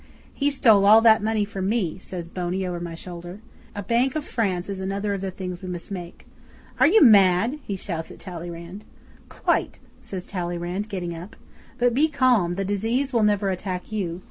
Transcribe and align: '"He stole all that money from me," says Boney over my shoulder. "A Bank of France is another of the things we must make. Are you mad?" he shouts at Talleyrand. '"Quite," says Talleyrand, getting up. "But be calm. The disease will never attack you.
'"He 0.33 0.49
stole 0.49 0.85
all 0.87 0.99
that 1.01 1.21
money 1.21 1.45
from 1.45 1.69
me," 1.69 1.99
says 1.99 2.27
Boney 2.27 2.65
over 2.65 2.79
my 2.79 2.95
shoulder. 2.95 3.39
"A 3.75 3.83
Bank 3.83 4.15
of 4.15 4.25
France 4.25 4.67
is 4.67 4.79
another 4.79 5.13
of 5.13 5.21
the 5.21 5.29
things 5.29 5.61
we 5.61 5.69
must 5.69 5.91
make. 5.91 6.25
Are 6.79 6.87
you 6.87 7.03
mad?" 7.03 7.59
he 7.61 7.75
shouts 7.75 8.09
at 8.09 8.17
Talleyrand. 8.17 8.83
'"Quite," 9.29 9.77
says 10.01 10.25
Talleyrand, 10.25 10.89
getting 10.89 11.15
up. 11.15 11.35
"But 11.77 11.93
be 11.93 12.07
calm. 12.07 12.55
The 12.55 12.65
disease 12.65 13.13
will 13.13 13.21
never 13.21 13.51
attack 13.51 13.91
you. 13.91 14.19